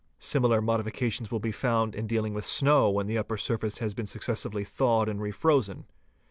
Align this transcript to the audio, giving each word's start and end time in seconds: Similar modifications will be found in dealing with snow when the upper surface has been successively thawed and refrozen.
Similar 0.17 0.61
modifications 0.63 1.29
will 1.29 1.37
be 1.39 1.51
found 1.51 1.93
in 1.93 2.07
dealing 2.07 2.33
with 2.33 2.43
snow 2.43 2.89
when 2.89 3.05
the 3.05 3.19
upper 3.19 3.37
surface 3.37 3.77
has 3.77 3.93
been 3.93 4.07
successively 4.07 4.63
thawed 4.63 5.07
and 5.07 5.19
refrozen. 5.19 5.83